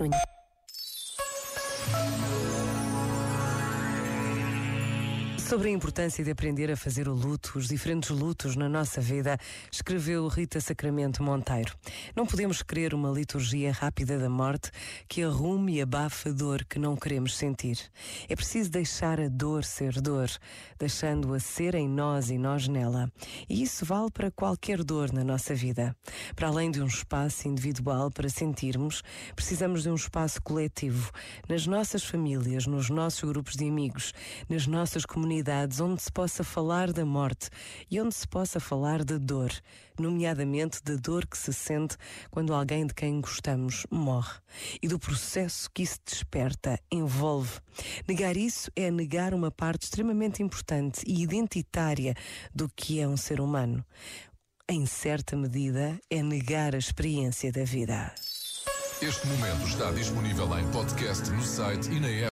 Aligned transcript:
Шунь. 0.00 0.39
Sobre 5.50 5.68
a 5.68 5.72
importância 5.72 6.22
de 6.22 6.30
aprender 6.30 6.70
a 6.70 6.76
fazer 6.76 7.08
o 7.08 7.12
luto, 7.12 7.58
os 7.58 7.66
diferentes 7.66 8.10
lutos 8.10 8.54
na 8.54 8.68
nossa 8.68 9.00
vida, 9.00 9.36
escreveu 9.68 10.28
Rita 10.28 10.60
Sacramento 10.60 11.24
Monteiro. 11.24 11.74
Não 12.14 12.24
podemos 12.24 12.62
querer 12.62 12.94
uma 12.94 13.10
liturgia 13.10 13.72
rápida 13.72 14.16
da 14.16 14.30
morte 14.30 14.70
que 15.08 15.24
arrume 15.24 15.74
e 15.74 15.82
abafe 15.82 16.28
a 16.28 16.32
dor 16.32 16.64
que 16.64 16.78
não 16.78 16.94
queremos 16.94 17.36
sentir. 17.36 17.80
É 18.28 18.36
preciso 18.36 18.70
deixar 18.70 19.18
a 19.18 19.28
dor 19.28 19.64
ser 19.64 20.00
dor, 20.00 20.30
deixando-a 20.78 21.40
ser 21.40 21.74
em 21.74 21.88
nós 21.88 22.30
e 22.30 22.38
nós 22.38 22.68
nela. 22.68 23.10
E 23.48 23.60
isso 23.60 23.84
vale 23.84 24.12
para 24.12 24.30
qualquer 24.30 24.84
dor 24.84 25.12
na 25.12 25.24
nossa 25.24 25.52
vida. 25.52 25.96
Para 26.36 26.46
além 26.46 26.70
de 26.70 26.80
um 26.80 26.86
espaço 26.86 27.48
individual 27.48 28.08
para 28.08 28.28
sentirmos, 28.28 29.02
precisamos 29.34 29.82
de 29.82 29.90
um 29.90 29.96
espaço 29.96 30.40
coletivo, 30.42 31.10
nas 31.48 31.66
nossas 31.66 32.04
famílias, 32.04 32.68
nos 32.68 32.88
nossos 32.88 33.28
grupos 33.28 33.56
de 33.56 33.66
amigos, 33.66 34.14
nas 34.48 34.68
nossas 34.68 35.04
comunidades 35.04 35.39
onde 35.80 36.02
se 36.02 36.12
possa 36.12 36.44
falar 36.44 36.92
da 36.92 37.04
morte 37.04 37.48
e 37.90 38.00
onde 38.00 38.14
se 38.14 38.26
possa 38.26 38.60
falar 38.60 39.04
da 39.04 39.18
dor, 39.18 39.50
nomeadamente 39.98 40.82
da 40.82 40.96
dor 40.96 41.26
que 41.26 41.38
se 41.38 41.52
sente 41.52 41.96
quando 42.30 42.52
alguém 42.52 42.86
de 42.86 42.94
quem 42.94 43.20
gostamos 43.20 43.86
morre 43.90 44.38
e 44.82 44.88
do 44.88 44.98
processo 44.98 45.70
que 45.72 45.82
isso 45.82 45.98
desperta, 46.04 46.78
envolve. 46.90 47.60
Negar 48.06 48.36
isso 48.36 48.70
é 48.76 48.90
negar 48.90 49.32
uma 49.32 49.50
parte 49.50 49.84
extremamente 49.84 50.42
importante 50.42 51.02
e 51.06 51.22
identitária 51.22 52.14
do 52.54 52.68
que 52.68 53.00
é 53.00 53.08
um 53.08 53.16
ser 53.16 53.40
humano. 53.40 53.84
Em 54.68 54.86
certa 54.86 55.36
medida, 55.36 55.98
é 56.08 56.22
negar 56.22 56.74
a 56.74 56.78
experiência 56.78 57.50
da 57.50 57.64
vida. 57.64 58.14
Este 59.02 59.26
momento 59.28 59.66
está 59.66 59.90
disponível 59.92 60.58
em 60.58 60.70
podcast 60.70 61.30
no 61.30 61.42
site 61.42 61.90
e 61.90 61.98
na 61.98 62.08
app. 62.08 62.28